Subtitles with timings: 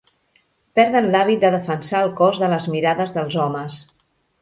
[0.79, 3.83] Perden l'hàbit de defensar el cos de les mirades dels homes.